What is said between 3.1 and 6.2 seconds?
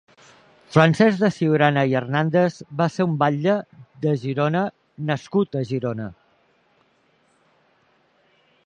un batlle de Girona nascut a Girona.